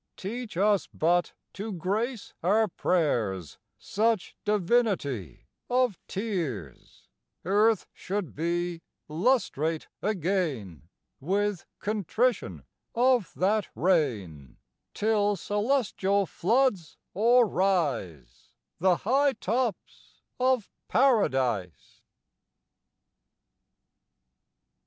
Teach 0.17 0.57
us 0.57 0.87
but, 0.91 1.33
to 1.53 1.71
grace 1.71 2.33
our 2.41 2.67
prayers, 2.67 3.59
Such 3.77 4.35
divinity 4.43 5.45
of 5.69 5.99
tears, 6.07 7.07
Earth 7.45 7.85
should 7.93 8.33
be 8.33 8.81
lustrate 9.07 9.87
again 10.01 10.89
With 11.19 11.67
contrition 11.77 12.65
of 12.95 13.31
that 13.35 13.67
rain: 13.75 14.57
Till 14.95 15.35
celestial 15.35 16.25
floods 16.25 16.97
o'er 17.15 17.45
rise 17.45 18.55
The 18.79 18.95
high 19.05 19.33
tops 19.33 20.23
of 20.39 20.67
Paradise. 20.87 22.01